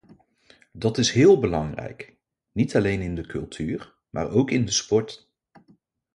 [0.73, 2.15] Dat is heel belangrijk,
[2.51, 5.31] niet alleen in de cultuur, maar ook in de sport.